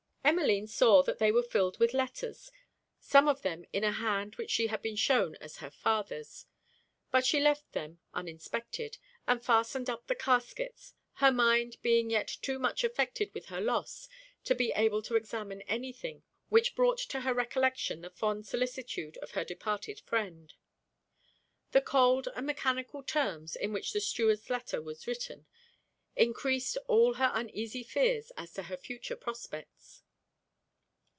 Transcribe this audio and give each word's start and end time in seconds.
Emmeline 0.23 0.67
saw 0.67 1.01
that 1.03 1.17
they 1.19 1.29
were 1.31 1.43
filled 1.43 1.77
with 1.79 1.93
letters: 1.95 2.51
some 2.99 3.27
of 3.27 3.41
them 3.41 3.65
in 3.73 3.83
a 3.83 3.91
hand 3.91 4.35
which 4.37 4.49
she 4.51 4.67
had 4.67 4.81
been 4.81 4.95
shewn 4.95 5.35
as 5.41 5.57
her 5.57 5.69
father's. 5.71 6.45
But 7.11 7.25
she 7.25 7.41
left 7.41 7.73
them 7.73 7.99
uninspected, 8.13 8.97
and 9.27 9.43
fastened 9.43 9.89
up 9.89 10.07
the 10.07 10.15
caskets; 10.15 10.93
her 11.15 11.33
mind 11.33 11.77
being 11.81 12.09
yet 12.09 12.27
too 12.27 12.59
much 12.59 12.83
affected 12.85 13.33
with 13.33 13.47
her 13.47 13.59
loss 13.59 14.07
to 14.45 14.55
be 14.55 14.71
able 14.73 15.01
to 15.01 15.15
examine 15.17 15.63
any 15.63 15.91
thing 15.91 16.23
which 16.47 16.75
brought 16.75 16.99
to 16.99 17.21
her 17.21 17.33
recollection 17.33 17.99
the 17.99 18.09
fond 18.09 18.47
solicitude 18.47 19.17
of 19.17 19.31
her 19.31 19.43
departed 19.43 19.99
friend. 19.99 20.53
The 21.71 21.81
cold 21.81 22.29
and 22.35 22.45
mechanical 22.45 23.03
terms 23.03 23.57
in 23.57 23.73
which 23.73 23.91
the 23.91 23.99
steward's 23.99 24.49
letter 24.49 24.81
was 24.81 25.07
written, 25.07 25.45
encreased 26.15 26.77
all 26.87 27.15
her 27.15 27.31
uneasy 27.33 27.83
fears 27.83 28.31
as 28.37 28.53
to 28.53 28.63
her 28.63 28.77
future 28.77 29.17
prospects. 29.17 30.03